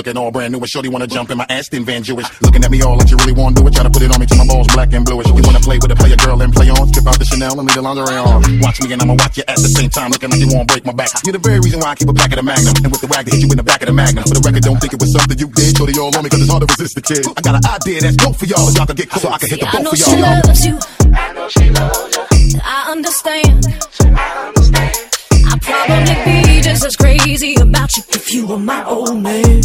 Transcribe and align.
looking 0.00 0.16
all 0.16 0.30
brand 0.30 0.50
new. 0.52 0.58
And 0.58 0.68
shorty 0.68 0.88
wanna 0.88 1.06
jump 1.06 1.30
in 1.30 1.36
my 1.36 1.44
Aston 1.50 1.84
Van 1.84 2.02
Jewish. 2.02 2.24
Looking 2.40 2.64
at 2.64 2.70
me 2.70 2.80
all 2.80 2.96
like 2.96 3.10
you 3.10 3.18
really 3.20 3.36
wanna 3.36 3.54
do 3.54 3.66
it. 3.68 3.74
Try 3.74 3.84
to 3.84 3.90
put 3.90 4.00
it 4.00 4.08
on 4.08 4.18
me 4.18 4.24
till 4.24 4.40
my 4.40 4.48
balls 4.48 4.66
black 4.72 4.92
and 4.96 5.04
bluish. 5.04 5.28
You 5.28 5.44
wanna 5.44 5.60
play 5.60 5.76
with 5.76 5.92
a 5.92 5.96
player 5.96 6.16
girl 6.16 6.40
and 6.40 6.52
play 6.54 6.70
on. 6.70 6.88
Strip 6.88 7.06
out 7.06 7.18
the 7.20 7.26
Chanel 7.28 7.60
and 7.60 7.68
leave 7.68 7.76
the 7.76 7.84
lingerie 7.84 8.16
on. 8.16 8.40
Watch 8.64 8.80
me 8.80 8.92
and 8.92 9.02
I'ma 9.02 9.12
watch 9.20 9.36
you 9.36 9.44
at 9.46 9.60
the 9.60 9.68
same 9.68 9.90
time. 9.90 10.10
Looking 10.10 10.30
like 10.30 10.40
you 10.40 10.48
wanna 10.48 10.64
break 10.64 10.86
my 10.86 10.96
back. 10.96 11.12
You're 11.24 11.36
the 11.36 11.44
very 11.44 11.60
reason 11.60 11.80
why 11.80 11.92
I 11.92 11.94
keep 12.00 12.08
a 12.08 12.16
pack 12.16 12.32
of 12.32 12.40
the 12.40 12.46
Magnum. 12.48 12.72
And 12.80 12.88
with 12.88 13.02
the 13.04 13.08
wag, 13.12 13.28
they 13.28 13.36
hit 13.36 13.44
you 13.44 13.50
in 13.52 13.60
the 13.60 13.62
back 13.62 13.82
of 13.82 13.88
the 13.88 13.92
Magnum. 13.92 14.24
For 14.24 14.32
the 14.40 14.40
record, 14.40 14.64
don't 14.64 14.80
think 14.80 14.96
it 14.96 15.00
was 15.00 15.12
something 15.12 15.36
you 15.36 15.48
did. 15.52 15.76
Shorty 15.76 15.92
all 16.00 16.16
on 16.16 16.24
me 16.24 16.32
cause 16.32 16.40
it's 16.40 16.48
hard 16.48 16.64
to 16.64 16.68
resist 16.72 16.96
the 16.96 17.04
kid. 17.04 17.28
I 17.36 17.40
got 17.44 17.60
an 17.60 17.64
idea 17.68 18.00
that's 18.00 18.16
dope 18.16 18.36
for 18.40 18.48
y'all. 18.48 18.72
Y'all 18.72 18.88
can 18.88 18.96
get 18.96 19.12
cool 19.12 19.20
so 19.20 19.28
I 19.28 19.36
can 19.36 19.52
hit 19.52 19.60
the 19.60 19.68
boat 19.68 19.84
for 19.84 20.00
y'all. 20.00 20.16
I 20.16 20.40
know 20.40 20.48
she 20.48 20.64
loves 20.64 20.64
you. 20.64 20.74
I 21.12 21.28
know 21.36 21.48
she 21.52 21.66
loves 21.76 22.16
you. 22.16 22.60
I 22.64 22.88
understand. 22.88 23.68
I 24.16 24.48
understand. 24.48 24.96
I 25.44 25.52
probably 25.60 26.16
be 26.24 26.39
just 26.70 26.84
as 26.84 26.96
crazy 26.96 27.54
about 27.60 27.96
you 27.96 28.02
if 28.10 28.32
you 28.32 28.46
were 28.46 28.58
my 28.58 28.84
old 28.84 29.20
man. 29.20 29.60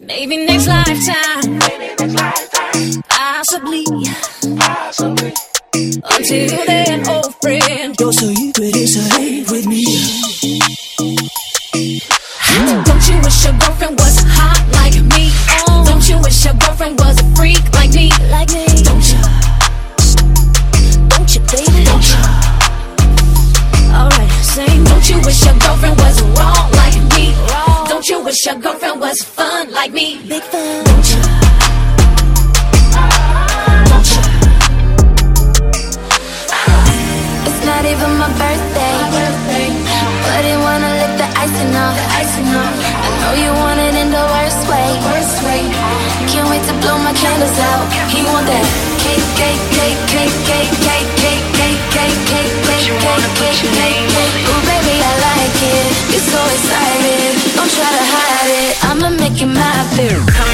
Maybe 0.00 0.46
next 0.46 0.66
lifetime, 0.66 1.58
Possibly. 3.10 3.84
possibly. 4.56 5.34
Until 5.74 6.66
then, 6.66 7.08
old 7.08 7.34
friend, 7.42 7.94
you're 8.00 8.12
so 8.12 8.30
you 8.30 8.52
could 8.54 9.50
with 9.50 9.66
me. 9.66 10.51
Wish 28.32 28.46
your 28.46 28.54
girlfriend 28.64 28.98
was 28.98 29.20
fun 29.22 29.70
like 29.72 29.92
me. 29.92 30.16
Big 30.26 30.42
fun. 30.44 30.84
Don't 30.88 31.08
you? 31.12 31.20
Don't 33.92 34.08
you? 34.08 34.22
It's 37.44 37.62
not 37.68 37.84
even 37.92 38.10
my 38.16 38.32
birthday. 38.40 38.94
My 39.04 39.12
birthday. 39.12 39.68
But 40.24 40.42
it 40.48 40.58
wanna 40.64 40.92
lick 40.96 41.12
the 41.20 41.28
icing 41.44 41.76
off. 41.76 41.92
The 41.92 42.06
icing 42.24 42.48
off. 42.56 42.72
I 43.04 43.08
know 43.20 43.32
you 43.44 43.52
want 43.52 43.80
it 43.84 43.94
in 44.00 44.08
the 44.08 44.24
worst 44.32 44.62
way. 44.64 44.88
Worst 45.12 45.36
way. 45.44 45.62
Can't 46.32 46.48
wait 46.48 46.64
to 46.72 46.74
blow 46.80 46.96
my 47.04 47.12
candles 47.12 47.58
out. 47.68 47.84
He 48.08 48.24
want 48.32 48.46
that 48.48 48.64
cake, 49.04 49.28
cake, 49.36 49.62
cake, 49.76 50.00
cake, 50.08 50.36
cake, 50.48 50.72
cake. 50.80 51.21
Come. 60.12 60.51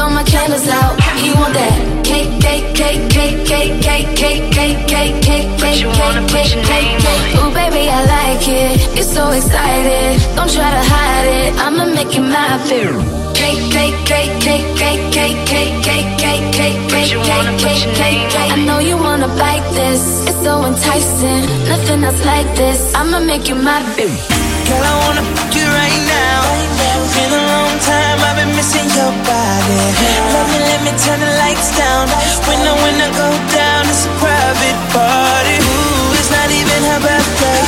Blow 0.00 0.08
my 0.08 0.24
candles 0.24 0.66
out. 0.68 0.96
You 1.24 1.32
want 1.36 1.52
that 1.52 1.76
cake, 2.10 2.32
cake, 2.40 2.68
cake, 2.80 3.02
cake, 3.16 3.38
cake, 3.44 3.76
cake, 3.84 4.08
cake, 4.16 4.48
cake, 4.56 4.80
cake, 4.88 5.20
cake, 5.28 5.52
cake, 5.60 6.24
cake, 6.32 6.62
cake, 6.72 6.98
cake. 7.04 7.36
Ooh, 7.36 7.52
baby, 7.52 7.84
I 7.98 8.00
like 8.16 8.44
it. 8.48 8.96
You're 8.96 9.12
so 9.18 9.24
excited. 9.38 10.16
Don't 10.36 10.50
try 10.56 10.70
to 10.78 10.84
hide 10.92 11.28
it. 11.40 11.50
I'ma 11.64 11.84
make 11.96 12.12
it 12.16 12.24
my 12.36 12.56
favorite. 12.68 13.04
Cake, 13.40 13.60
cake, 13.76 13.98
cake, 14.10 14.34
cake, 14.46 14.68
cake, 14.80 15.04
cake, 15.16 15.40
cake, 15.50 15.72
cake, 15.84 16.10
cake, 16.16 16.78
cake, 16.96 17.12
cake, 17.28 17.94
cake, 18.00 18.24
cake. 18.34 18.52
I 18.54 18.64
know 18.64 18.78
you 18.78 18.96
wanna 18.96 19.28
bite 19.42 19.68
this. 19.80 20.02
It's 20.28 20.40
so 20.44 20.64
enticing. 20.64 21.44
Nothing 21.68 22.04
else 22.08 22.24
like 22.24 22.48
this. 22.56 22.94
I'ma 22.94 23.20
make 23.20 23.48
you 23.50 23.56
my 23.56 23.80
baby. 23.96 24.16
Girl, 24.66 24.82
I 24.92 24.94
wanna 25.04 25.24
fuck 25.34 25.52
you 25.58 25.66
right 25.80 26.00
now. 26.16 26.40
Been 27.14 27.32
a 27.32 27.36
long 27.36 27.40
time, 27.40 27.49
Missing 28.70 28.94
your 28.94 29.10
body. 29.26 29.82
Love 30.30 30.46
me, 30.54 30.62
let 30.62 30.78
me 30.86 30.94
turn 30.94 31.18
the 31.18 31.26
lights 31.42 31.74
down. 31.74 32.06
When 32.46 32.62
I 32.62 32.70
when 32.78 33.02
I 33.02 33.10
go 33.18 33.26
down, 33.50 33.82
it's 33.90 34.06
a 34.06 34.12
private 34.22 34.78
party. 34.94 35.58
Ooh, 35.58 36.14
it's 36.14 36.30
not 36.30 36.46
even 36.54 36.78
her 36.86 37.02
birthday. 37.02 37.66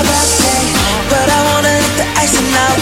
But 1.11 1.27
I 1.27 1.41
wanna 1.51 1.75
let 1.75 1.95
the 1.99 2.07
icing 2.23 2.55
out. 2.55 2.79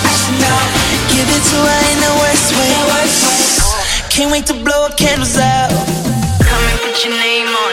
Give 1.09 1.29
it 1.33 1.45
to 1.49 1.59
her 1.65 1.81
in 1.93 1.99
the 2.05 2.13
worst 2.21 2.49
way. 2.61 2.77
Can't 4.13 4.31
wait 4.31 4.45
to 4.53 4.55
blow 4.69 4.85
her 4.85 4.95
candles 5.01 5.41
out. 5.41 5.73
Come 6.45 6.65
and 6.69 6.79
put 6.85 7.01
your 7.01 7.17
name 7.17 7.49
on 7.49 7.70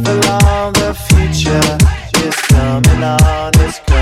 for 0.00 0.14
long. 0.28 0.72
The 0.74 0.94
future 1.08 1.76
is 2.26 2.36
coming 2.52 3.02
on. 3.02 3.52
It's 3.66 3.78
coming 3.80 4.01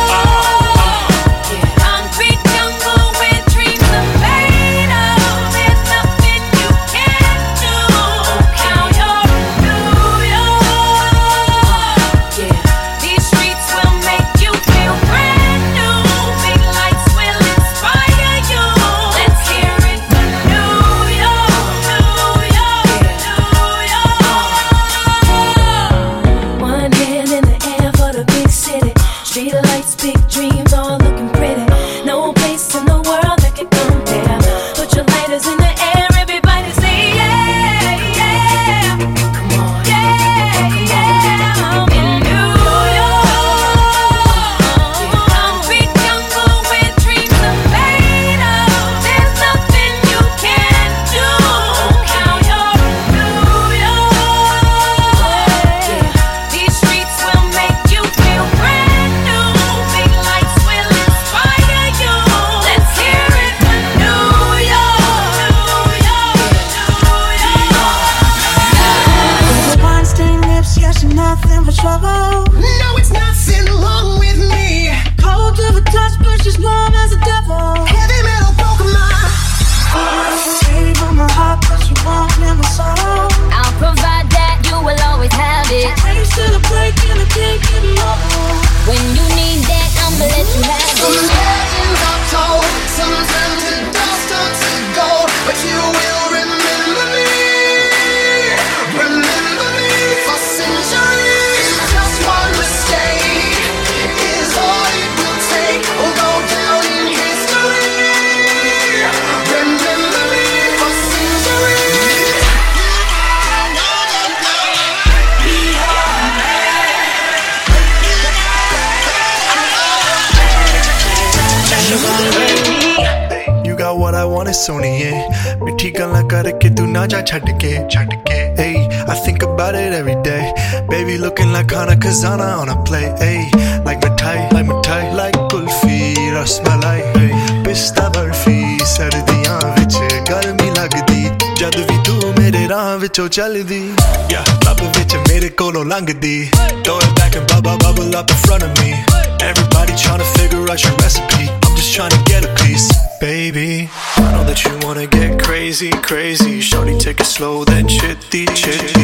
Just 151.91 151.97
trying 151.97 152.23
to 152.23 152.31
get 152.31 152.45
a 152.45 152.53
piece 152.63 152.89
baby 153.19 153.89
I 154.15 154.31
know 154.31 154.43
that 154.45 154.63
you 154.63 154.71
wanna 154.87 155.07
get 155.07 155.41
crazy 155.41 155.89
crazy 155.89 156.61
shorty 156.61 156.97
take 156.97 157.19
it 157.19 157.25
slow 157.25 157.65
then 157.65 157.87
chitty 157.87 158.45
chitty 158.55 159.01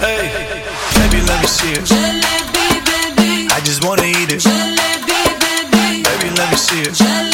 Hey, 0.00 0.32
baby, 0.96 1.20
let 1.26 1.40
me 1.42 1.46
see 1.46 1.72
it. 1.72 1.92
I 3.52 3.60
just 3.62 3.84
wanna 3.84 4.04
eat 4.04 4.32
it. 4.32 4.42
Baby, 6.04 6.30
let 6.36 6.50
me 6.50 6.56
see 6.56 6.80
it. 6.80 7.29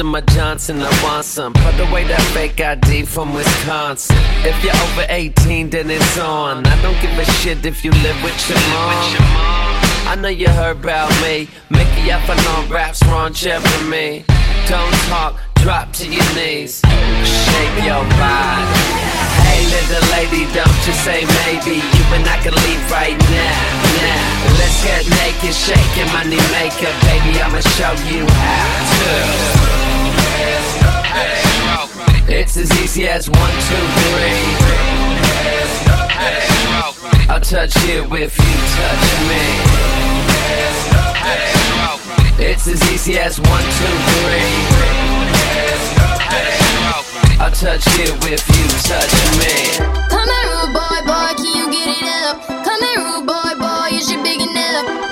A 0.00 0.02
my 0.02 0.22
Johnson, 0.22 0.80
I 0.80 0.88
want 1.04 1.26
some. 1.26 1.52
Put 1.52 1.78
away 1.78 2.04
that 2.04 2.22
fake 2.32 2.58
ID 2.58 3.04
from 3.04 3.34
Wisconsin. 3.34 4.16
If 4.48 4.56
you're 4.64 4.72
over 4.88 5.04
18, 5.10 5.68
then 5.68 5.90
it's 5.90 6.16
on. 6.16 6.64
I 6.64 6.80
don't 6.80 6.96
give 7.02 7.12
a 7.18 7.24
shit 7.44 7.66
if 7.66 7.84
you 7.84 7.90
live 7.90 8.16
with 8.24 8.38
your 8.48 8.56
mom. 8.72 9.12
I 10.08 10.16
know 10.16 10.28
you 10.28 10.48
heard 10.48 10.78
about 10.78 11.12
me. 11.20 11.48
Mickey 11.68 12.10
up 12.12 12.24
on 12.32 12.70
raps, 12.70 13.04
Ron 13.12 13.34
Jeremy. 13.34 14.24
Don't 14.72 14.96
talk, 15.12 15.36
drop 15.56 15.92
to 16.00 16.08
your 16.08 16.24
knees. 16.32 16.80
Shake 16.80 17.76
your 17.84 18.00
body. 18.16 19.10
Hey, 19.44 19.60
little 19.68 20.06
lady, 20.16 20.48
don't 20.56 20.80
you 20.88 20.94
say 20.96 21.28
maybe. 21.44 21.76
You 21.76 22.04
and 22.16 22.24
I 22.24 22.40
can 22.40 22.56
leave 22.56 22.84
right 22.88 23.20
now. 23.20 23.58
Now, 24.00 24.56
let's 24.56 24.80
get 24.80 25.04
naked, 25.20 25.52
shaking 25.52 26.08
money 26.16 26.40
maker. 26.56 26.88
Baby, 27.04 27.36
I'ma 27.36 27.60
show 27.76 27.92
you 28.08 28.24
how 28.24 28.80
to. 28.96 29.89
It's 32.32 32.56
as 32.56 32.70
easy 32.82 33.06
as 33.06 33.28
one, 33.28 33.52
two, 33.68 33.84
three. 34.00 34.40
I'll 37.28 37.40
touch 37.40 37.76
you 37.86 38.02
if 38.16 38.36
you 38.38 38.54
touch 38.74 39.06
me. 39.28 39.42
It's 42.42 42.66
as 42.66 42.82
easy 42.92 43.18
as 43.18 43.38
one, 43.38 43.62
two, 43.62 43.96
three. 44.10 44.90
I'll 47.38 47.50
touch 47.52 47.86
you 47.98 48.14
if 48.26 48.42
you 48.48 48.66
touch 48.88 49.14
me. 49.38 49.54
Come 50.08 50.28
here, 50.28 50.48
rude 50.50 50.72
boy, 50.72 51.00
boy, 51.06 51.34
can 51.36 51.54
you 51.54 51.70
get 51.70 51.88
it 51.88 52.04
up? 52.24 52.36
Come 52.64 52.82
here, 52.82 53.00
rude 53.04 53.26
boy, 53.26 53.54
boy, 53.58 53.88
is 53.92 54.10
you 54.10 54.22
big 54.22 54.40
enough? 54.40 55.09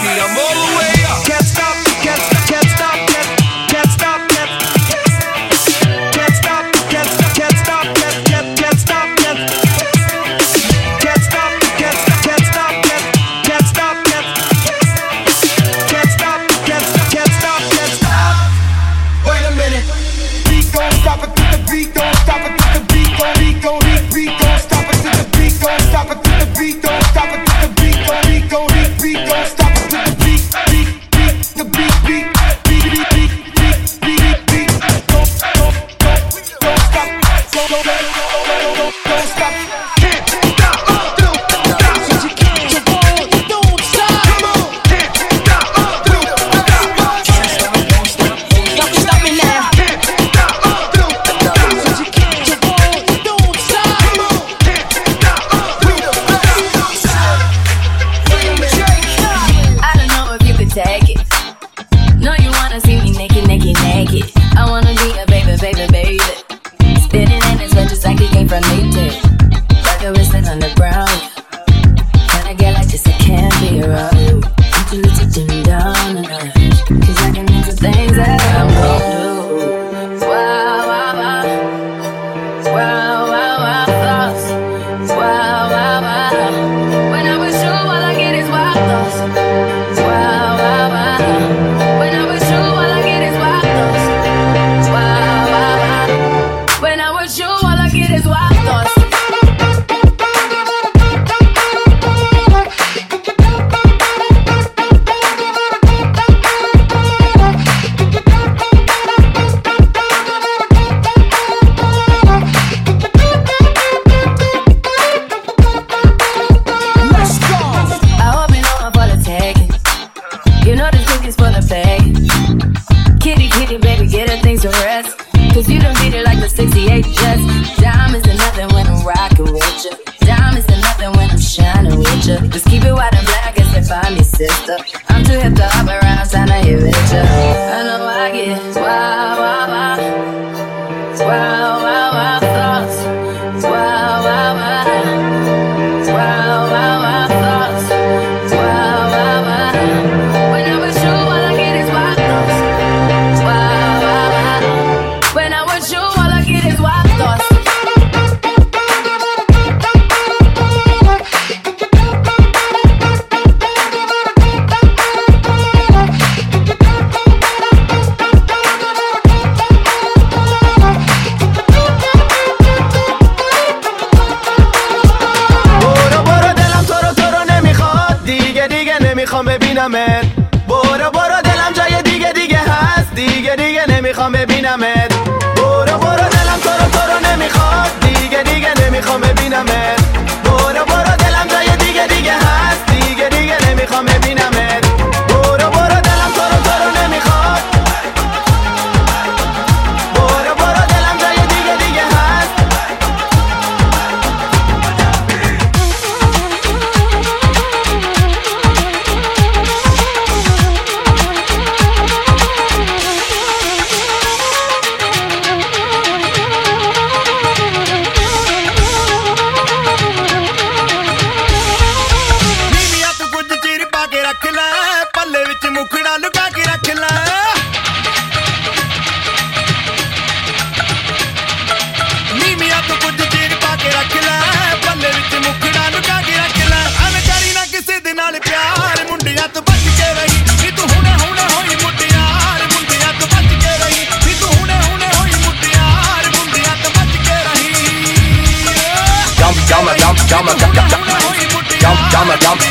Kill 0.00 0.18
a 0.18 0.41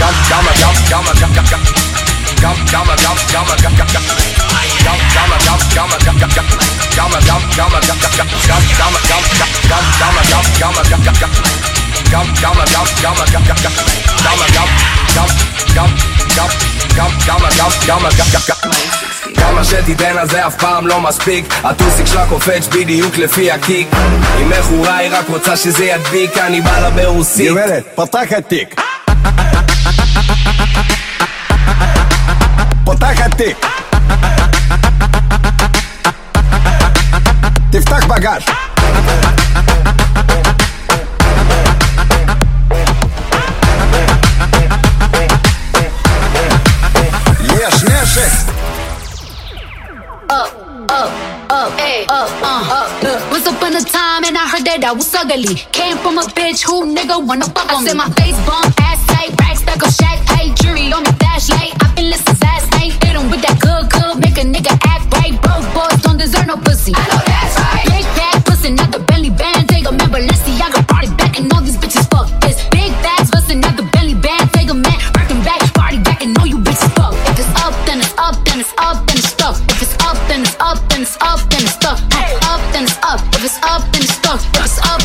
Yum, 0.00 0.14
yum, 0.30 0.46
yum, 0.60 0.76
yum, 0.90 1.06
yum, 1.20 1.32
yum, 1.32 1.46
yum. 1.52 1.62
Yum, 2.42 2.58
yum, 2.72 2.90
yum, 3.02 3.18
yum, 3.32 3.46
yum, 3.62 3.74
yum, 3.78 3.90
yum. 3.92 4.04
Yum, 4.82 4.98
yum, 5.14 5.32
yum, 5.46 5.60
yum, 5.76 5.92
yum, 6.02 6.18
yum, 6.18 6.30
yum. 6.36 6.46
Yum, 6.96 7.12
yum, 7.28 7.44
yum, 7.52 7.70
yum, 7.72 8.26
yum, 8.32 8.42
yum, 8.44 8.44
yum. 8.44 8.46
Yum, 8.52 8.68
yum, 8.72 8.98
yum, 9.12 9.46
yum, 10.72 10.90
yum, 10.90 11.12
yum. 11.12 11.30
Yum, 12.12 12.26
yum, 12.26 12.26
yum, 12.26 12.26
yum, 12.26 12.26
yum, 12.26 12.26
yum, 12.26 12.26
yum, 12.26 12.26
yum, 12.26 12.26
yum, 12.26 12.26
yum, 12.26 12.26
yum. 12.26 12.26
Yum, 12.26 12.28
yum, 12.42 12.58
yum, 12.62 12.88
yum, 13.02 13.18
yum, 13.22 13.42
yum, 13.42 13.58
yum. 13.62 13.74
Yum, 14.12 14.48
yum, 17.46 18.81
כמה 19.42 19.64
שתיתן 19.64 20.18
על 20.18 20.28
זה 20.28 20.46
אף 20.46 20.56
פעם 20.56 20.86
לא 20.86 21.00
מספיק 21.00 21.54
הטוסיק 21.64 22.06
שלה 22.06 22.26
קופץ 22.28 22.66
בדיוק 22.66 23.16
לפי 23.16 23.50
הקיק 23.50 23.88
היא 24.36 24.46
מכורה 24.46 24.96
היא 24.96 25.10
רק 25.12 25.28
רוצה 25.28 25.56
שזה 25.56 25.84
ידביק 25.84 26.38
אני 26.38 26.60
בא 26.60 26.80
לה 26.80 26.90
ברוסית 26.90 27.50
גברת, 27.50 27.84
פתח 27.94 28.32
התיק. 28.36 28.80
פותח 32.84 33.20
התיק. 33.24 33.66
תפתח 37.70 38.06
בגש. 38.06 38.61
Up, 51.62 51.72
ay, 51.78 52.04
up, 52.08 52.30
uh, 52.42 52.78
up. 52.78 53.02
Look, 53.02 53.20
once 53.30 53.46
upon 53.46 53.76
a 53.76 53.82
time, 53.82 54.24
and 54.24 54.36
I 54.36 54.48
heard 54.50 54.64
that 54.66 54.82
I 54.82 54.92
was 54.92 55.14
ugly. 55.14 55.54
Came 55.70 55.96
from 55.98 56.18
a 56.18 56.26
bitch 56.34 56.66
who 56.66 56.90
nigga 56.90 57.22
wanna 57.22 57.46
fuck 57.54 57.70
on 57.70 57.84
me. 57.84 57.90
I 57.90 57.94
said 57.94 57.98
my 58.02 58.10
face 58.18 58.38
bump, 58.42 58.74
ass 58.82 58.98
tight, 59.06 59.30
rack 59.38 59.56
stuck 59.62 59.82
up, 59.82 59.92
shack 59.94 60.18
tight, 60.26 60.58
jury 60.58 60.90
on 60.92 61.04
the 61.04 61.14
flashlight. 61.22 61.72
I 61.78 61.86
feel 61.94 62.10
this 62.10 62.24
ass 62.42 62.66
ain't 62.82 62.98
hit 62.98 63.14
'em 63.14 63.30
with 63.30 63.42
that 63.46 63.60
good, 63.62 63.84
good, 63.94 64.18
make 64.18 64.38
a 64.42 64.46
nigga 64.54 64.74
act 64.90 65.06
right. 65.14 65.34
Broke 65.42 65.66
boys 65.74 66.02
don't 66.02 66.18
deserve 66.18 66.46
no 66.46 66.56
pussy. 66.56 66.92
I 66.96 67.02
know 67.10 67.22
that's 67.30 67.54
right. 67.62 67.86
Big 67.94 68.06
bag 68.18 68.44
pussy, 68.44 68.70
not 68.70 68.90
the 68.90 68.98
belly 68.98 69.30
band. 69.30 69.68
Take 69.68 69.86
a 69.86 69.92
man, 69.92 70.10
Balenciaga 70.10 70.82
party 70.88 71.10
back, 71.14 71.38
and 71.38 71.46
all 71.54 71.62
these 71.62 71.78
bitches 71.78 72.06
fuck 72.10 72.26
this. 72.42 72.58
Big 72.74 72.90
bags 73.06 73.30
bustin' 73.30 73.64
out 73.64 73.76
the 73.76 73.86
belly 73.94 74.14
band. 74.14 74.50
Take 74.52 74.70
a 74.70 74.74
man, 74.74 74.98
working 75.14 75.42
back, 75.46 75.62
party 75.78 75.98
back, 75.98 76.22
and 76.24 76.36
all 76.38 76.46
you 76.46 76.58
bitches 76.58 76.90
fuck. 76.98 77.14
If 77.30 77.38
it's 77.38 77.52
up, 77.62 77.74
then 77.86 78.00
it's 78.00 78.14
up, 78.18 78.34
then 78.46 78.58
it's 78.58 78.74
up, 78.78 78.98
then 79.06 79.16
it's 79.22 79.28
stuck. 79.30 79.56
If 79.70 79.82
it's 79.82 79.94
up, 80.08 80.18
then 80.28 80.42
it's 80.42 80.56
up, 80.58 80.78
then 80.90 81.02
it's 81.02 81.16
up, 81.20 81.38
then 81.38 81.50
it's 81.50 81.51
stuck. 81.82 81.98
Up, 82.46 82.60
then 82.72 82.84
it's 82.84 82.98
up. 83.02 83.20
If 83.34 83.44
it's 83.44 83.58
up, 83.62 83.82
then 83.90 84.02
it's 84.02 84.14
stuck. 84.14 84.40
If 84.54 84.64
it's 84.64 84.78
up, 84.86 85.01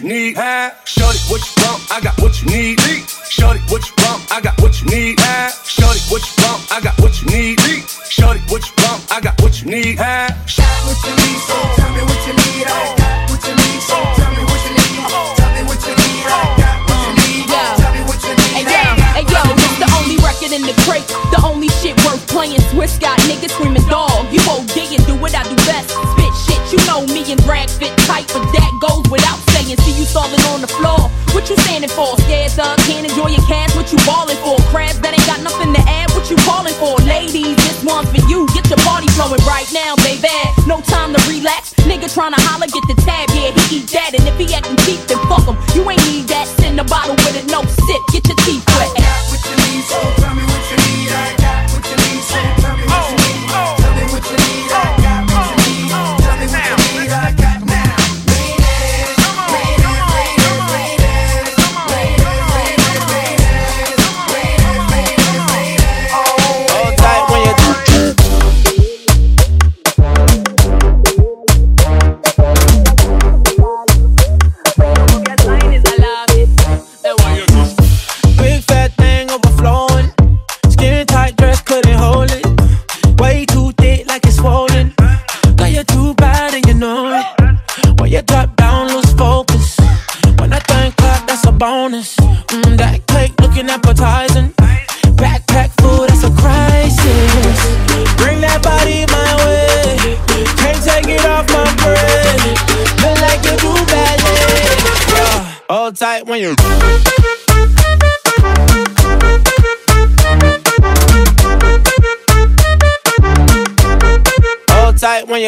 Sneak. 0.00 0.38
Action. 0.38 0.99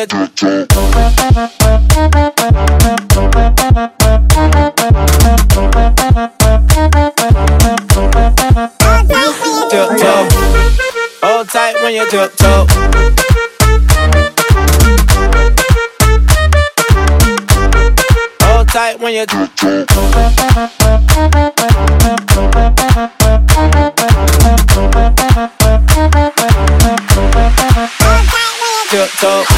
punheta. 0.06 0.66
Tiptoe, 9.70 10.28
hold 11.22 11.48
tight 11.48 11.74
when 11.82 11.94
you 11.94 12.06
tiptoe. 12.10 12.66
Hold 18.40 18.68
tight 18.68 19.00
when 19.00 19.14
you 19.14 19.26
tiptoe. 28.86 29.51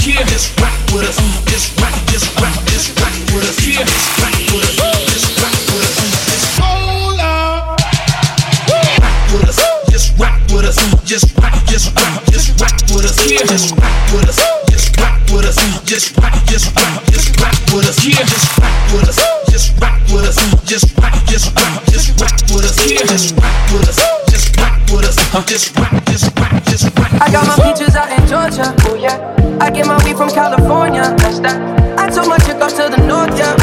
Yeah, 0.00 0.24
just 0.24 0.58
rock 0.58 0.72
with 0.92 1.04
us. 1.04 1.16
Just 1.44 1.78
rock, 1.78 1.92
just 2.08 2.24
rock, 2.40 2.54
just 2.72 2.98
rock 3.00 3.12
with 3.36 3.44
us. 3.44 3.60
Yeah, 3.60 3.84
just 3.84 4.08
rock 4.16 4.32
with 4.48 4.64
us. 4.64 4.76
Just 5.12 5.28
rock 5.42 5.52
with 5.68 5.84
us. 5.84 5.96
Just. 6.24 6.58
Rock 9.00 9.20
with 9.32 9.44
us. 9.44 9.60
Just 9.92 10.18
rock 10.18 10.40
with 10.48 10.64
us. 10.64 10.78
Just 11.04 11.36
rock, 11.36 11.52
just 11.66 11.92
rock, 12.00 12.24
just 12.32 12.60
rock 12.60 12.72
with 12.96 13.04
us. 13.04 13.30
Yeah, 13.30 13.44
just 13.44 13.76
rock 13.76 13.92
with 14.12 14.28
us. 14.28 14.40
Just 14.70 14.96
rock 14.96 15.20
with 15.28 15.44
us. 15.44 15.58
Just 15.84 16.16
rock, 16.16 16.32
just 16.46 16.74
rock, 16.76 17.04
just 17.12 17.40
rock 17.40 17.54
with 17.68 17.88
us. 17.88 18.00
Yeah, 18.00 18.24
just 18.24 18.58
rock 18.58 18.72
with 18.96 19.08
us. 19.08 19.20
Just 19.52 19.80
rock 19.82 20.00
with 20.08 20.24
us. 20.24 20.64
Just 20.64 20.96
rock, 20.98 21.12
just 21.28 21.52
rock, 21.54 21.84
just 21.92 22.20
rock 22.20 22.40
with 22.48 22.64
us. 22.64 22.90
Yeah, 22.90 23.04
just 23.04 23.36
rock 23.36 23.72
with 23.72 23.88
us. 23.88 24.19
Just 24.30 24.56
rock 24.56 24.78
with 24.90 25.04
us. 25.04 25.16
Just 25.46 25.76
rock, 25.76 26.04
just 26.06 26.38
rock, 26.38 26.64
just 26.64 26.84
rock. 26.98 27.12
I 27.20 27.30
got 27.30 27.46
my 27.46 27.56
peaches 27.58 27.96
out 27.96 28.10
in 28.10 28.22
Georgia. 28.26 28.74
Oh 28.88 28.94
yeah. 28.94 29.18
I 29.60 29.70
get 29.70 29.86
my 29.86 30.02
weed 30.04 30.16
from 30.16 30.30
California. 30.30 31.02
That's 31.18 31.40
that. 31.40 31.58
I 31.98 32.08
took 32.08 32.26
my 32.26 32.38
chick 32.38 32.56
up 32.56 32.70
to 32.70 32.88
the 32.88 32.96
north, 33.06 33.36
yeah. 33.36 33.54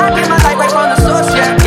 I 0.00 0.14
get 0.16 0.28
my 0.30 0.38
light 0.40 0.56
right 0.56 0.70
from 0.70 0.88
the 0.88 0.96
source, 0.96 1.34
yeah. 1.36 1.59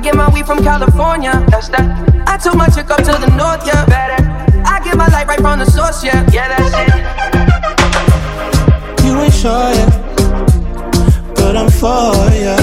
I 0.00 0.02
get 0.02 0.16
my 0.16 0.32
weed 0.32 0.46
from 0.46 0.64
California. 0.64 1.30
That's 1.50 1.68
that. 1.68 1.84
I 2.26 2.38
took 2.38 2.54
my 2.54 2.68
chick 2.68 2.88
up 2.88 3.04
to 3.04 3.12
the 3.20 3.28
north, 3.36 3.66
yeah. 3.66 3.84
Better. 3.84 4.24
I 4.64 4.80
get 4.82 4.96
my 4.96 5.06
light 5.08 5.26
right 5.26 5.38
from 5.38 5.58
the 5.58 5.66
source, 5.66 6.02
yeah. 6.02 6.26
Yeah, 6.32 6.48
that's 6.48 6.72
it. 6.72 6.88
You 9.04 9.20
ain't 9.20 9.34
sure 9.34 9.68
yet, 9.76 9.92
but 11.36 11.54
I'm 11.54 11.68
for 11.68 12.16
ya. 12.32 12.56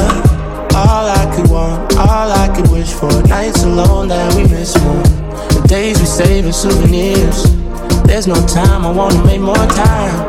All 0.73 1.05
I 1.05 1.31
could 1.35 1.47
want, 1.51 1.95
all 1.97 2.31
I 2.31 2.49
could 2.55 2.71
wish 2.71 2.91
for. 2.91 3.11
Nights 3.27 3.61
alone 3.61 4.07
that 4.07 4.33
we 4.33 4.41
miss 4.49 4.75
more. 4.81 5.03
The 5.61 5.61
days 5.67 5.99
we 5.99 6.07
save 6.07 6.47
as 6.47 6.59
souvenirs. 6.59 7.53
There's 8.07 8.25
no 8.25 8.47
time, 8.47 8.83
I 8.83 8.89
wanna 8.89 9.23
make 9.23 9.41
more 9.41 9.67
time. 9.77 10.27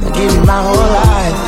And 0.00 0.14
give 0.14 0.32
you 0.32 0.44
my 0.46 0.62
whole 0.62 0.76
life. 0.76 1.45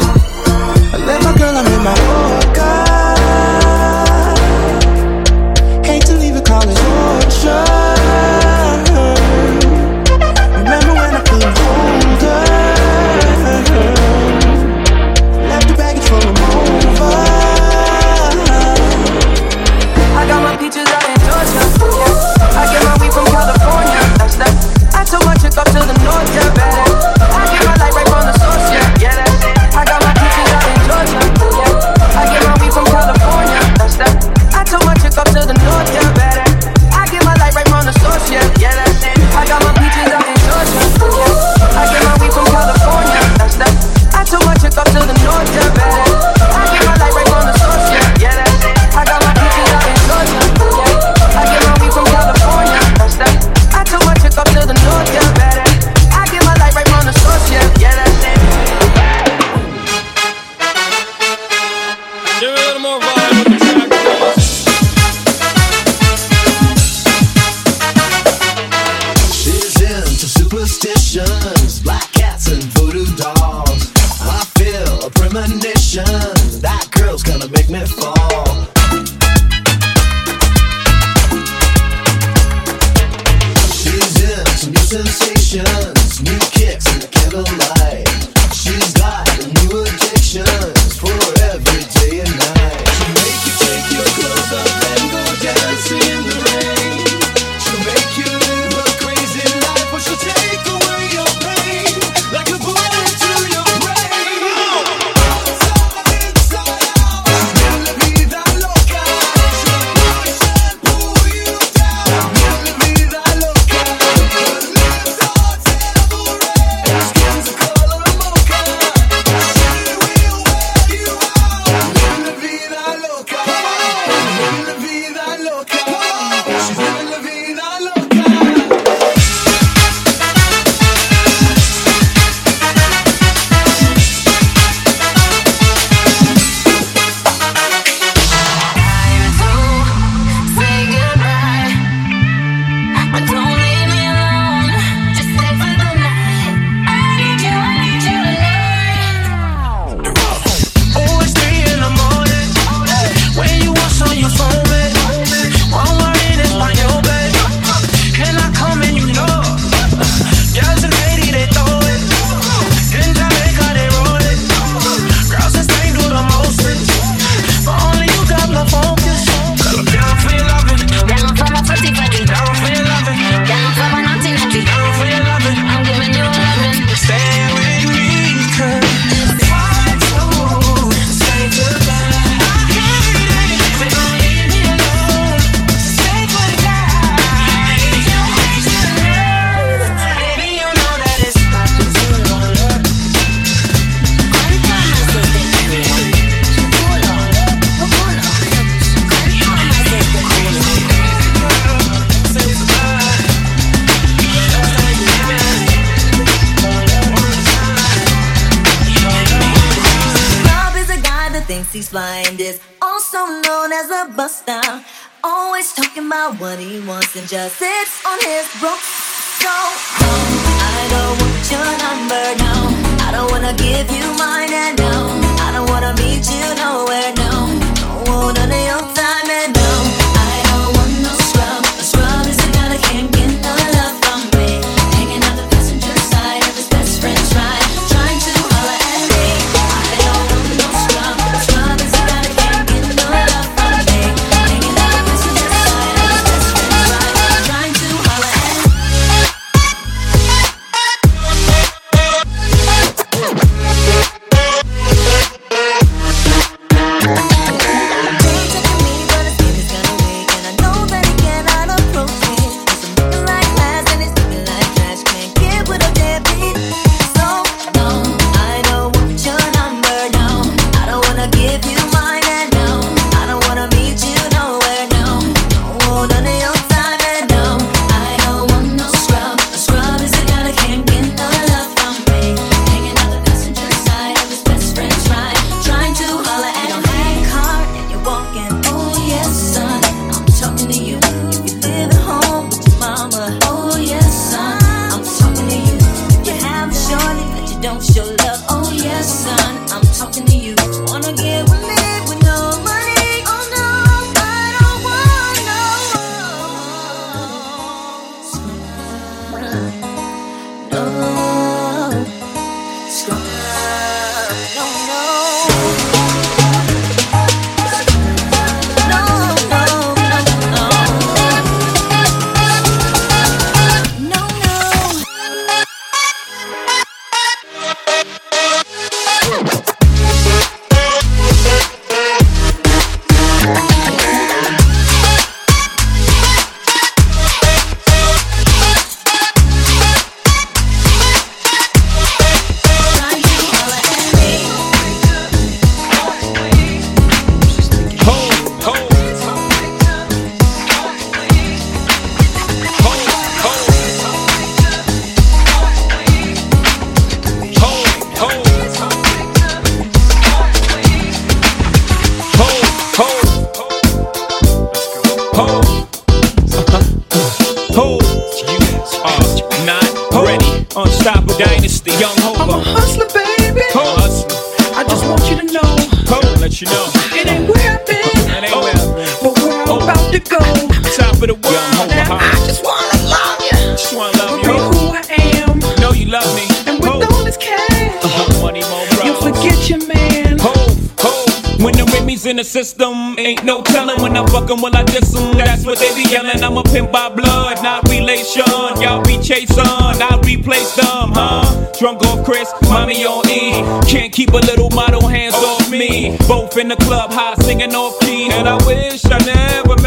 That's 395.37 395.65
what 395.65 395.79
they 395.79 395.95
be 395.95 396.09
yelling. 396.11 396.43
I'm 396.43 396.57
a 396.57 396.63
pimp 396.63 396.93
by 396.93 397.09
blood, 397.09 397.63
not 397.63 397.89
relation. 397.89 398.45
Y'all 398.81 399.03
be 399.05 399.19
chasing, 399.23 399.59
I 399.59 400.21
replace 400.25 400.75
them, 400.77 401.13
huh? 401.13 401.73
Drunk 401.79 402.03
off 402.07 402.25
Chris, 402.25 402.53
mommy 402.69 403.05
on 403.05 403.29
E. 403.29 403.63
Can't 403.89 404.13
keep 404.13 404.31
a 404.31 404.43
little 404.51 404.71
model 404.71 405.07
hands 405.07 405.35
off 405.35 405.71
me. 405.71 406.17
Both 406.27 406.57
in 406.57 406.69
the 406.69 406.77
club, 406.77 407.13
high 407.13 407.35
singing 407.43 407.75
off 407.75 407.99
key. 408.01 408.31
And 408.33 408.49
I 408.49 408.57
wish 408.67 409.05
I 409.07 409.19
never 409.19 409.78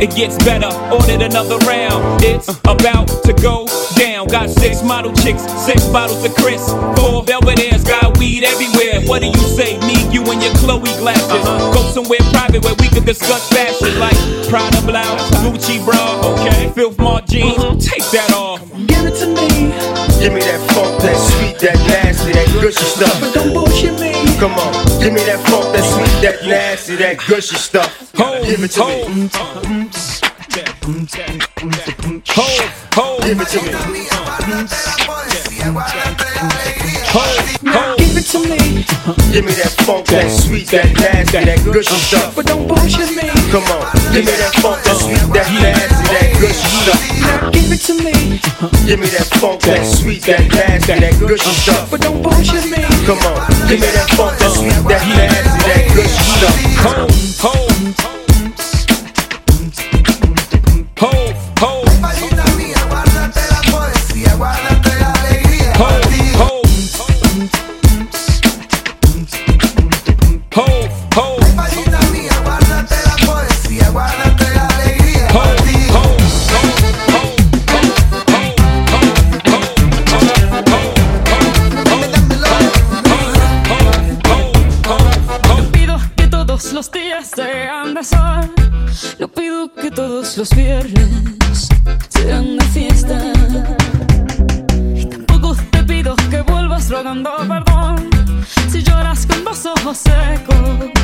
It 0.00 0.16
gets 0.16 0.36
better, 0.44 0.72
ordered 0.90 1.20
another 1.20 1.58
round. 1.68 2.24
It's 2.24 2.48
about 2.64 3.06
to 3.24 3.34
go 3.34 3.66
down. 3.96 4.28
Got 4.28 4.48
six 4.48 4.82
model 4.82 5.12
chicks, 5.12 5.42
six 5.60 5.86
bottles 5.88 6.24
of 6.24 6.34
Chris. 6.36 6.66
Four 6.96 7.22
Belvedere's, 7.22 7.84
got 7.84 8.16
weed 8.16 8.42
everywhere. 8.42 9.02
What 9.06 9.20
do 9.20 9.28
you 9.28 9.44
say? 9.52 9.78
Me, 9.80 10.08
you, 10.10 10.24
and 10.24 10.42
your 10.42 10.54
Chloe 10.54 10.88
glasses. 11.00 11.30
Uh-huh. 11.30 11.74
Go 11.74 11.82
somewhere 11.92 12.20
private 12.32 12.64
where 12.64 12.74
we 12.80 12.88
can 12.88 13.04
discuss 13.04 13.46
fashion 13.50 13.98
like 14.00 14.16
Prada 14.48 14.80
blouse, 14.86 15.30
Gucci 15.42 15.84
bra, 15.84 16.20
okay. 16.32 16.70
Filth 16.74 16.98
Mark 16.98 17.26
jeans, 17.26 17.58
mm-hmm. 17.58 17.78
take 17.78 18.04
that 18.10 18.32
off. 18.32 18.66
Give 18.86 19.04
it 19.04 19.16
to 19.20 19.26
me. 19.26 20.09
Give 20.20 20.34
me 20.34 20.40
that 20.40 20.60
funk, 20.72 21.00
that 21.00 21.16
sweet, 21.16 21.58
that 21.60 21.78
nasty, 21.88 22.32
that 22.32 22.46
gushy 22.60 22.84
stuff. 22.84 23.20
But 23.20 23.32
don't 23.32 23.54
bullshit 23.54 23.98
me. 23.98 24.12
Come 24.38 24.52
on, 24.52 24.72
give 25.00 25.14
me 25.14 25.24
that 25.24 25.40
funk, 25.48 25.72
that 25.72 25.82
sweet, 25.82 26.20
that 26.20 26.44
nasty, 26.46 26.96
that 26.96 27.16
gushy 27.26 27.56
stuff. 27.56 28.12
Give 28.44 28.62
it 28.62 28.70
to 28.72 28.84
me. 28.84 29.30
Ho, 32.28 32.44
ho. 32.92 33.18
Give 33.22 33.40
it 33.40 33.48
to 33.48 33.62
me. 33.62 34.08
Ho, 37.12 37.24
ho. 37.72 37.99
Give 38.30 38.46
to 38.46 38.48
me. 38.48 38.86
Give 39.34 39.44
me 39.44 39.50
that 39.58 39.74
funk, 39.82 40.06
that 40.06 40.30
sweet, 40.30 40.68
that 40.70 40.86
nasty, 40.94 41.42
that 41.42 41.66
gushy 41.66 41.98
stuff. 41.98 42.36
But 42.36 42.46
don't 42.46 42.68
bullshit 42.68 43.10
me. 43.10 43.26
Come 43.50 43.66
on, 43.66 43.82
give 44.14 44.22
me 44.22 44.30
that 44.38 44.54
funk, 44.62 44.78
that 44.86 44.94
sweet, 45.02 45.18
that 45.34 45.50
nasty, 45.50 46.06
that 46.14 46.38
gushy 46.38 46.70
stuff. 46.78 47.02
Now 47.26 47.50
Give 47.50 47.66
it 47.74 47.82
to 47.90 47.94
me. 47.98 48.38
Give 48.86 49.00
me 49.02 49.10
that 49.18 49.26
funk, 49.42 49.62
that 49.62 49.82
sweet, 49.82 50.22
that 50.30 50.46
nasty, 50.46 50.94
that 50.94 51.18
gushy 51.18 51.42
uh, 51.42 51.58
stuff. 51.58 51.90
But 51.90 52.02
don't 52.02 52.22
bullshit 52.22 52.70
me. 52.70 52.86
Come 53.02 53.18
on, 53.18 53.42
give 53.66 53.82
me 53.82 53.90
that 53.98 54.06
funk, 54.14 54.38
that 54.38 54.54
sweet, 54.54 54.78
that 54.86 55.02
uh, 55.02 55.18
nasty, 55.18 55.58
that 55.66 55.90
gushy 55.90 56.22
stuff. 56.38 56.54
Ho, 56.86 57.50
ho. 57.50 58.09
Todos 90.30 90.36
los 90.36 90.50
viernes 90.56 91.68
sean 92.08 92.56
de 92.56 92.64
fiesta. 92.66 93.32
Y 94.94 95.04
tampoco 95.06 95.56
te 95.72 95.82
pido 95.82 96.14
que 96.30 96.40
vuelvas 96.42 96.88
rogando 96.88 97.30
perdón. 97.48 98.10
Si 98.70 98.82
lloras 98.82 99.26
con 99.26 99.42
los 99.44 99.66
ojos 99.66 99.98
secos 99.98 100.99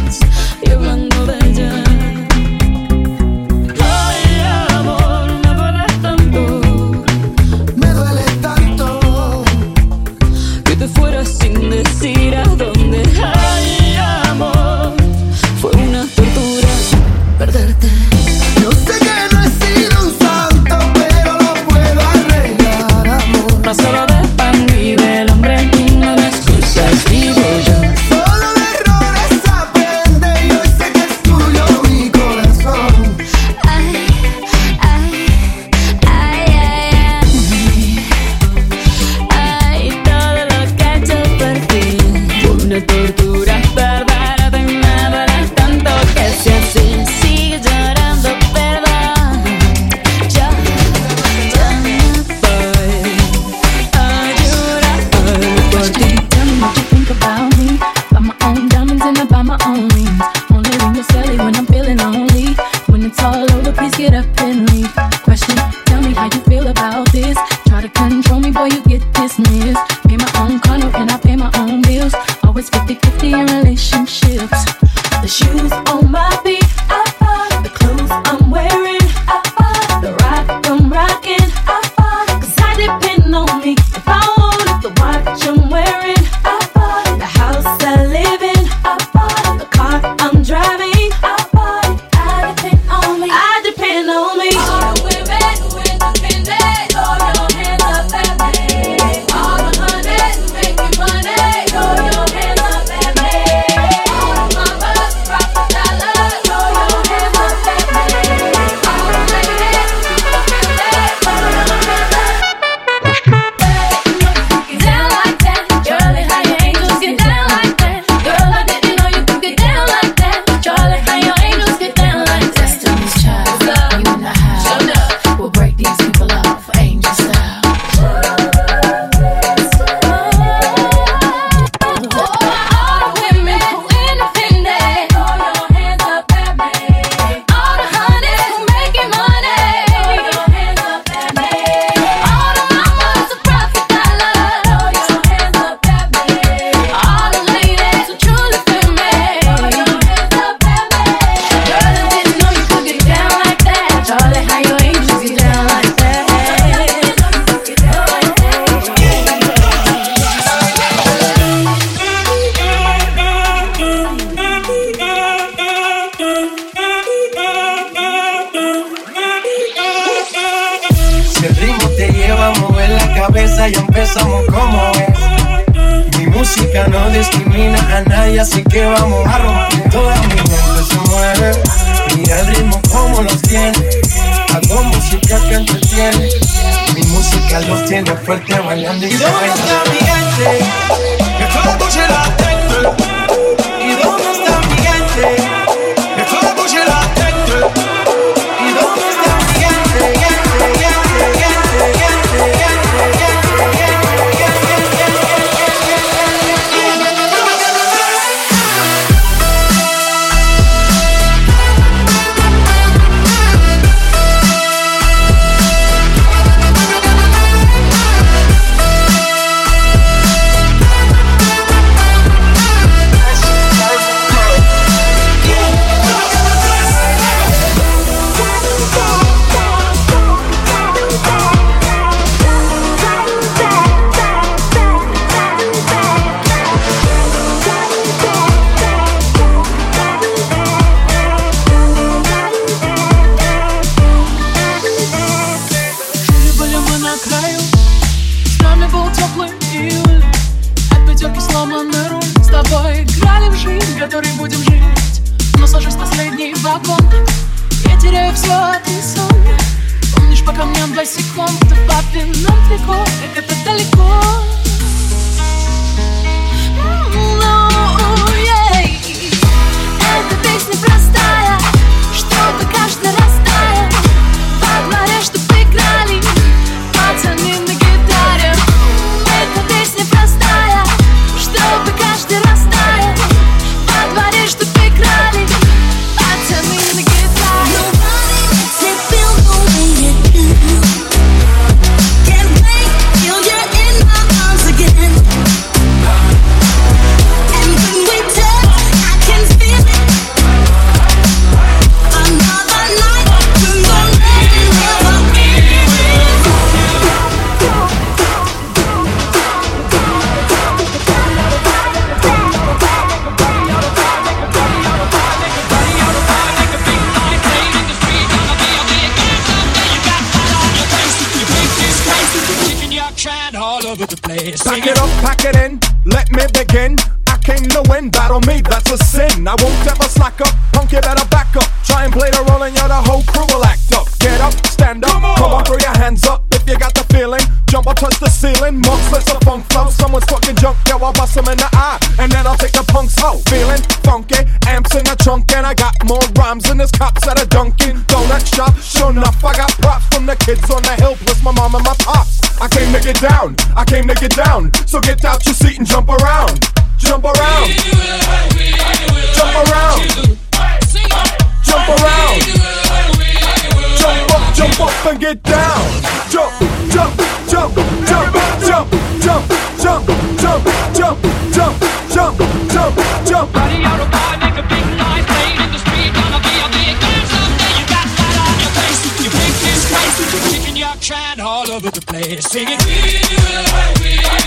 and 365.08 365.20
get 365.20 365.42
down. 365.42 365.86
Jump, 366.30 366.52
jump, 366.90 367.14
jump, 367.46 367.74
jump, 368.06 368.34
jump, 368.66 368.90
jump, 369.22 369.46
jump, 369.78 370.02
jump, 370.40 370.58
jump, 370.94 371.18
jump, 371.52 371.76
jump, 372.10 372.38
jump, 372.72 372.94
jump. 373.26 373.52
Body 373.52 373.84
out 373.84 374.00
of 374.00 374.10
body, 374.10 374.36
make 374.42 374.58
a 374.58 374.66
big 374.66 374.84
noise, 374.98 375.26
play 375.30 375.50
in 375.62 375.70
the 375.70 375.78
street, 375.78 376.10
gonna 376.12 376.40
be 376.42 376.54
a 376.58 376.68
big 376.74 376.94
man 376.98 377.22
someday. 377.30 377.72
You 377.78 377.86
got 377.86 378.06
that 378.18 378.34
on 378.42 378.54
your 378.58 378.72
face, 378.74 379.00
you 379.22 379.30
big 379.30 379.52
disgrace, 379.62 380.16
kicking 380.50 380.76
your 380.76 380.96
can 381.00 381.40
all 381.40 381.70
over 381.70 381.90
the 381.90 382.00
place, 382.02 382.44
singing. 382.46 382.78
We 382.84 382.98
will, 383.30 383.64
we 384.02 384.18
will. 384.18 384.45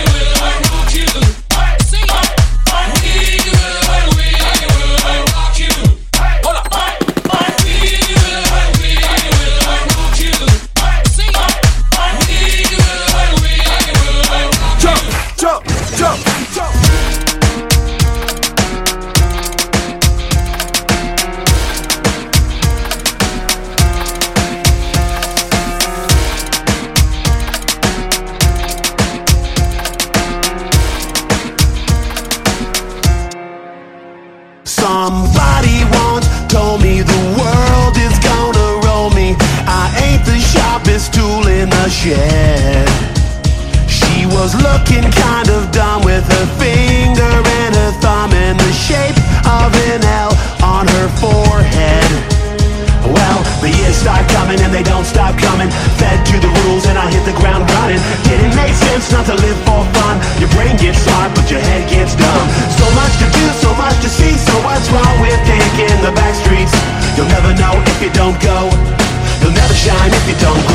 don't 70.40 70.69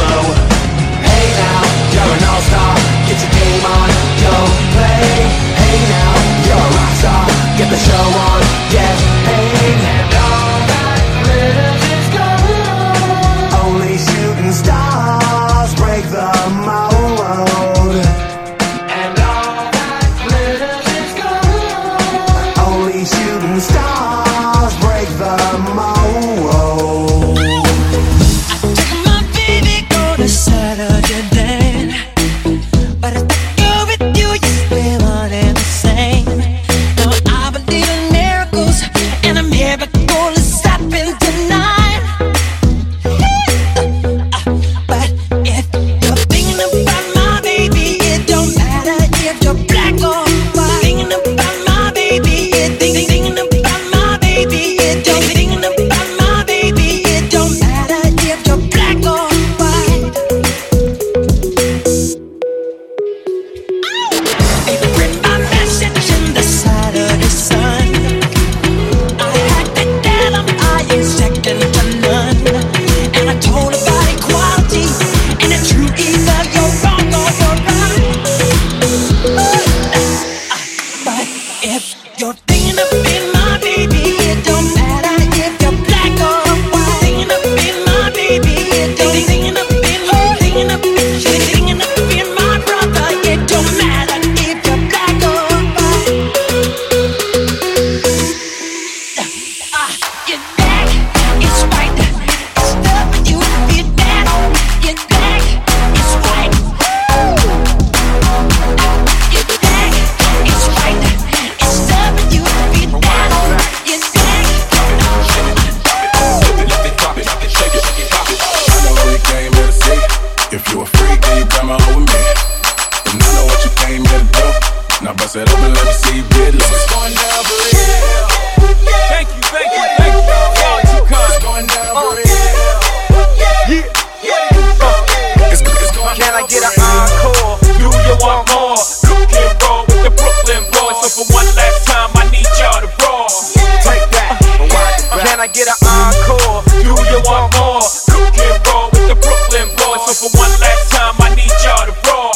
hardcore. 146.25 146.65
Do 146.71 146.89
you 146.89 147.21
want 147.25 147.53
more? 147.57 147.81
Cook 148.11 148.39
and 148.39 148.67
roll 148.69 148.89
with 148.91 149.09
the 149.09 149.15
Brooklyn 149.15 149.69
boys. 149.77 150.01
So 150.07 150.29
for 150.29 150.39
one 150.39 150.51
last 150.61 150.93
time, 150.93 151.15
I 151.21 151.35
need 151.35 151.53
y'all 151.63 151.87
to 151.87 151.95
roar. 152.09 152.33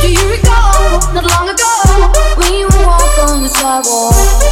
Do 0.00 0.08
you 0.10 0.30
recall? 0.30 1.00
Not 1.12 1.24
long 1.24 1.48
ago, 1.48 1.72
we 2.38 2.64
would 2.64 2.86
walk 2.86 3.18
on 3.28 3.42
the 3.42 3.48
sidewalk. 3.48 4.45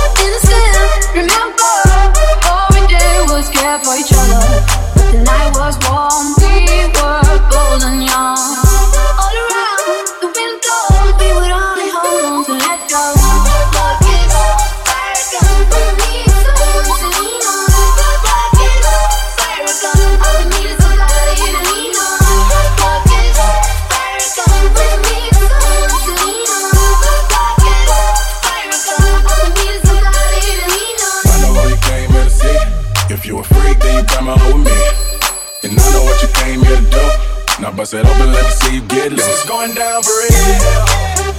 I 37.85 37.87
said, 37.87 38.07
open, 38.07 38.33
let 38.33 38.43
me 38.43 38.51
see 38.51 38.75
you 38.77 38.83
get 38.89 39.13
loose. 39.13 39.29
It's 39.29 39.45
going 39.47 39.75
down 39.75 40.03
for 40.03 40.09
real. 40.09 40.31
Yeah, 40.33 40.89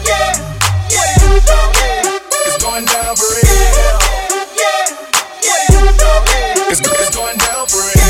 yeah, 0.06 0.38
yeah. 0.94 1.26
It's 2.46 2.62
going 2.62 2.86
down 2.86 3.16
for 3.16 3.26
real. 3.34 3.50
Yeah, 3.50 3.98
yeah, 4.54 4.94
yeah. 5.42 6.70
It's, 6.70 6.82
it's 6.82 7.16
going 7.16 7.38
down 7.40 7.66
for 7.66 7.82
real. 7.82 8.05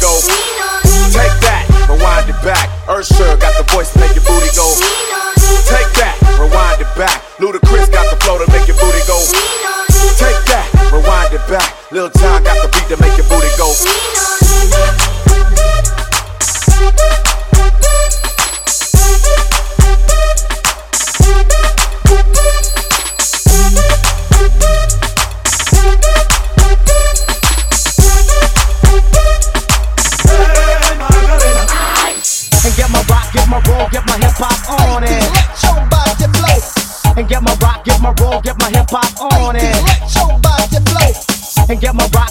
go. 0.00 0.12
Take 1.10 1.34
that, 1.44 1.66
rewind 1.88 2.28
it 2.30 2.38
back. 2.44 2.70
Usher 2.88 3.36
got 3.38 3.54
the 3.58 3.66
voice 3.72 3.92
to 3.92 4.00
make 4.00 4.14
your 4.14 4.24
booty 4.24 4.50
go. 4.54 4.66
Take 5.66 5.90
that, 5.98 6.16
rewind 6.38 6.80
it 6.80 6.90
back. 6.96 7.22
Ludacris 7.38 7.90
got 7.90 8.06
the 8.10 8.18
flow 8.24 8.38
to 8.38 8.46
make 8.52 8.66
your 8.66 8.76
booty 8.76 9.02
go. 9.06 9.18
Take 10.18 10.40
that, 10.50 10.66
rewind 10.92 11.34
it 11.34 11.44
back. 11.48 11.74
Lil 11.92 12.10
Ty 12.10 12.42
got 12.42 12.56
the 12.62 12.68
beat 12.74 12.88
to 12.94 12.96
make 13.02 13.16
your 13.16 13.26
booty 13.28 13.50
go. 13.56 14.27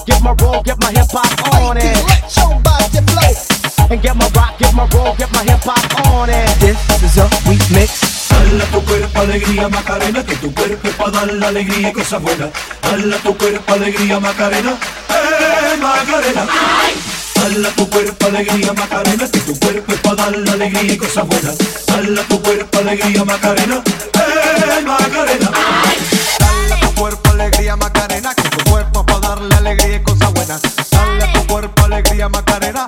Get 0.07 0.23
my 0.23 0.33
roll, 0.41 0.63
get 0.63 0.79
my 0.79 0.89
hip 0.89 1.11
hop 1.11 1.27
on 1.53 1.77
it. 1.77 1.83
Let 2.07 2.23
your 2.35 2.55
body 2.63 3.01
flow. 3.11 3.91
And 3.91 4.01
get 4.01 4.15
my 4.15 4.27
rock, 4.33 4.57
get 4.57 4.73
my 4.73 4.87
roll, 4.95 5.13
get 5.15 5.31
my 5.33 5.43
hip 5.43 5.61
hop 5.61 5.83
on 6.07 6.29
it. 6.29 6.47
This 6.59 6.79
is 7.03 7.17
a 7.17 7.27
remix. 7.45 8.17
Dale 8.29 8.63
a 8.63 8.65
tu 8.71 8.81
cuerpo 8.83 9.19
alegría 9.19 9.67
Macarena, 9.67 10.23
que 10.23 10.35
tu 10.37 10.53
cuerpo 10.53 10.87
es 10.87 10.95
para 10.95 11.11
dar 11.11 11.33
la 11.33 11.47
alegría 11.49 11.89
y 11.89 11.93
cosas 11.93 12.21
buenas. 12.21 12.49
Dale 12.81 13.15
a 13.15 13.19
tu 13.19 13.37
cuerpo 13.37 13.73
alegría 13.73 14.19
Macarena, 14.19 14.77
eh 15.09 15.77
Macarena. 15.77 16.47
Dale 17.35 17.67
a 17.67 17.71
tu 17.71 17.89
cuerpo 17.89 18.25
alegría 18.25 18.73
Macarena, 18.73 19.29
que 19.31 19.39
tu 19.39 19.59
cuerpo 19.59 19.91
es 19.91 19.99
para 19.99 20.15
dar 20.15 20.37
la 20.37 20.51
alegría 20.53 20.93
y 20.93 20.97
cosas 20.97 21.27
buenas. 21.27 21.57
Dale 21.87 22.21
a 22.21 22.23
tu 22.23 22.41
cuerpo 22.41 22.79
alegría 22.79 23.23
Macarena, 23.25 23.83
eh 24.13 24.81
Macarena. 24.85 25.51
Dale 25.51 25.96
María 32.17 32.29
Macarena. 32.29 32.86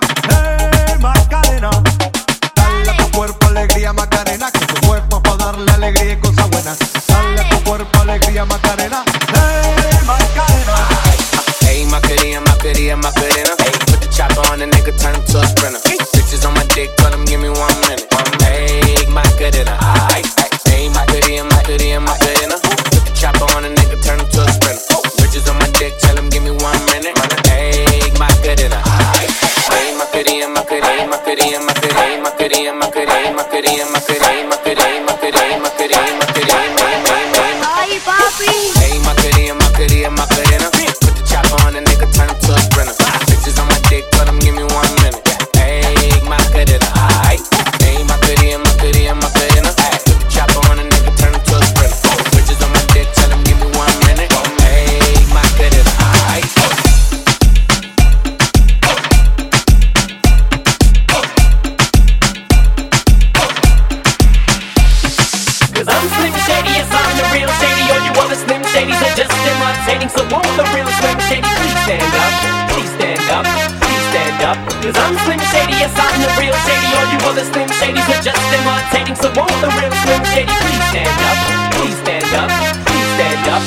So 70.49 70.65
the 70.65 70.65
real 70.73 70.89
Slim 70.97 71.19
Shady 71.29 71.45
please 71.45 71.77
stand 71.85 72.09
up? 72.09 72.33
Please 72.73 72.89
stand 72.97 73.21
up, 73.29 73.45
please 73.85 74.05
stand 74.09 74.41
up. 74.41 74.57
Cause 74.81 74.97
I'm 74.97 75.13
Slim 75.21 75.37
Shady, 75.53 75.77
yes, 75.77 75.93
I'm 75.93 76.17
the 76.25 76.31
real 76.41 76.57
Shady. 76.65 76.89
All 76.97 77.05
you 77.05 77.19
other 77.29 77.45
Slim 77.45 77.69
Shadys 77.77 78.01
are 78.09 78.17
just 78.17 78.41
imitating. 78.57 79.13
So 79.13 79.29
won't 79.37 79.53
the 79.61 79.69
real 79.77 79.93
Slim 79.93 80.25
Shady 80.33 80.49
please 80.49 80.85
stand 80.89 81.21
up? 81.21 81.37
Please 81.77 81.97
stand 82.01 82.33
up, 82.33 82.49
please 82.81 83.09
stand 83.13 83.45
up. 83.45 83.61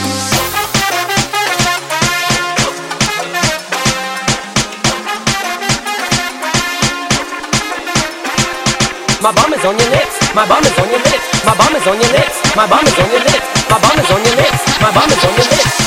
My 9.22 9.30
bum 9.30 9.54
is 9.54 9.62
on 9.62 9.78
your 9.78 9.90
lips. 9.94 10.18
My 10.34 10.42
bum 10.50 10.66
is 10.66 10.74
on 10.82 10.90
your 10.90 10.98
lips. 10.98 11.26
My 11.46 11.54
bum 11.54 11.70
is 11.78 11.86
on 11.86 11.94
your 11.94 12.10
lips. 12.10 12.36
My 12.58 12.66
bum 12.66 12.82
is 12.82 12.98
on 12.98 13.06
your 13.14 13.22
lips. 13.22 13.46
My 13.70 13.78
bum 13.78 13.94
is 14.02 14.10
on 14.10 14.18
your 14.26 14.34
lips. 14.34 14.62
My 14.82 14.90
bum 14.90 15.06
is 15.06 15.22
on 15.22 15.34
your 15.38 15.46
lips. 15.46 15.81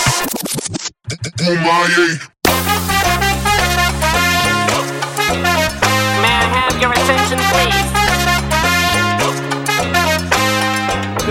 May 1.46 1.54
I 1.54 1.62
have 6.58 6.74
your 6.82 6.90
attention, 6.90 7.38
please? 7.54 7.86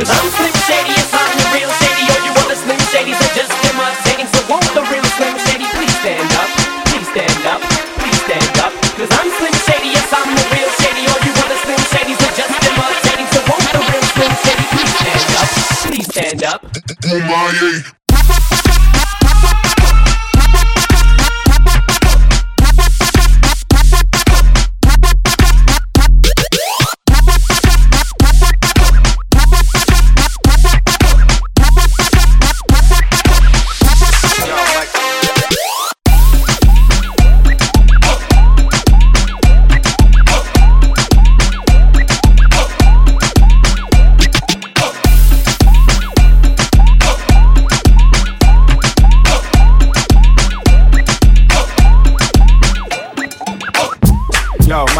I'm 0.06 0.28
Slim 0.30 0.54
Shady, 0.70 0.94
yes, 0.94 1.10
I'm 1.10 1.34
the 1.34 1.50
real 1.50 1.66
Shady. 1.82 2.06
All 2.14 2.22
you 2.22 2.30
other 2.30 2.54
Slim 2.54 2.78
Shadys 2.94 3.18
are 3.18 3.34
just 3.34 3.50
imitating. 3.66 4.30
So 4.30 4.38
won't 4.46 4.62
the 4.70 4.86
real 4.86 5.02
Slim 5.18 5.34
Shady 5.50 5.66
please 5.74 5.90
stand 5.98 6.30
up? 6.38 6.46
Please 6.94 7.10
stand 7.10 7.42
up, 7.50 7.58
please 7.98 8.20
stand 8.22 8.54
up. 8.62 8.70
Cause 8.94 9.10
I'm 9.18 9.26
Slim 9.34 9.50
Shady, 9.66 9.98
yes, 9.98 10.14
I'm 10.14 10.30
the 10.30 10.46
real 10.54 10.70
Shady. 10.78 11.10
All 11.10 11.18
you 11.26 11.34
other 11.42 11.58
Slim 11.66 11.82
Shadys 11.90 12.22
are 12.22 12.38
just 12.38 12.54
imitating. 12.54 13.26
So 13.34 13.42
won't 13.50 13.66
the 13.66 13.82
real 13.82 14.06
Slim 14.14 14.30
Shady 14.46 14.62
please 14.78 14.94
stand 14.94 15.26
up? 15.42 15.50
Please 15.90 16.06
stand 16.06 16.46
up. 16.46 16.62
Yo, 17.02 18.03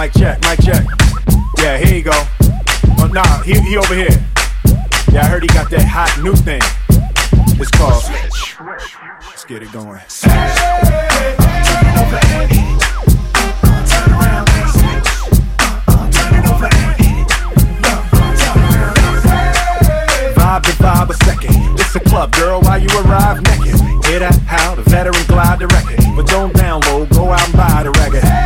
mic 0.04 0.12
check, 0.12 0.38
mic 0.42 0.60
check. 0.60 0.84
Yeah, 1.58 1.78
here 1.78 1.96
you 1.96 2.02
go. 2.02 2.12
Oh, 2.98 3.08
nah, 3.10 3.40
he, 3.40 3.58
he 3.60 3.78
over 3.78 3.94
here. 3.94 4.10
Yeah, 5.10 5.22
I 5.22 5.28
heard 5.28 5.42
he 5.42 5.48
got 5.48 5.70
that 5.70 5.86
hot 5.88 6.20
new 6.22 6.36
thing. 6.36 6.60
It's 7.58 7.70
called. 7.70 8.04
Let's 9.22 9.44
get 9.46 9.62
it 9.62 9.72
going. 9.72 10.00
Vibe 20.36 20.62
to 20.64 20.72
vibe 20.72 21.08
a 21.08 21.14
second. 21.24 21.80
It's 21.80 21.94
a 21.96 22.00
club, 22.00 22.32
girl, 22.32 22.60
while 22.60 22.78
you 22.78 22.88
arrive 23.06 23.42
naked. 23.42 23.80
Hear 24.04 24.18
that? 24.18 24.38
How 24.46 24.74
the 24.74 24.82
veteran 24.82 25.24
glide 25.26 25.60
the 25.60 25.66
record. 25.68 25.96
But 26.14 26.26
don't 26.26 26.52
download, 26.52 27.08
go 27.14 27.32
out 27.32 27.42
and 27.42 27.56
buy 27.56 27.82
the 27.84 27.90
record. 27.92 28.43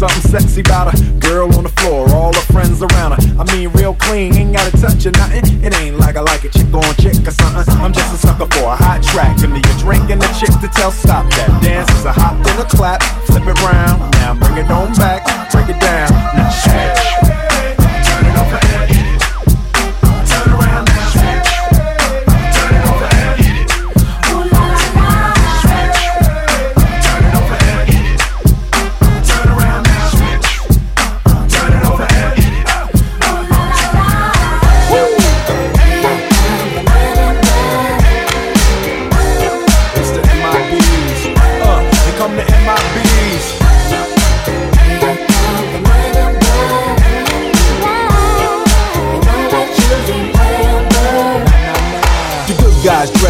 Something 0.00 0.30
sexy 0.32 0.62
about 0.62 0.88
a 0.88 0.96
girl 1.20 1.54
on 1.56 1.64
the 1.64 1.68
floor, 1.76 2.08
all 2.08 2.32
her 2.32 2.46
friends 2.48 2.80
around 2.80 3.20
her. 3.20 3.20
I 3.36 3.44
mean, 3.52 3.68
real 3.76 3.92
clean, 3.92 4.34
ain't 4.34 4.56
gotta 4.56 4.72
touch 4.80 5.04
or 5.04 5.10
nothing. 5.12 5.44
It 5.62 5.76
ain't 5.76 5.98
like 5.98 6.16
I 6.16 6.22
like 6.22 6.42
a 6.42 6.48
chick 6.48 6.72
on 6.72 6.88
chick 6.96 7.20
or 7.20 7.30
something. 7.36 7.68
I'm 7.76 7.92
just 7.92 8.08
a 8.08 8.16
sucker 8.16 8.48
for 8.48 8.72
a 8.72 8.76
hot 8.76 9.04
track. 9.04 9.36
Give 9.36 9.50
me 9.52 9.60
a 9.60 9.76
drink 9.76 10.08
and 10.08 10.24
a 10.24 10.30
chick 10.40 10.56
to 10.64 10.68
tell 10.72 10.90
stop 10.90 11.28
that. 11.36 11.52
Dance 11.60 11.92
is 12.00 12.06
a 12.06 12.12
hop 12.12 12.40
and 12.40 12.58
a 12.64 12.64
clap, 12.64 13.02
flip 13.28 13.44
it 13.44 13.60
round. 13.60 14.00
Now 14.24 14.32
bring 14.40 14.56
it 14.56 14.70
on 14.72 14.88
back, 14.96 15.20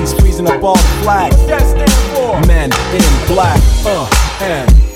up 0.47 0.63
all 0.63 0.75
the 0.75 1.03
flag. 1.03 1.31
That 1.47 1.61
stand 1.61 1.91
for? 2.15 2.47
Men 2.47 2.71
in 2.93 3.27
black. 3.27 3.61
Uh, 3.85 4.09
and. 4.41 4.90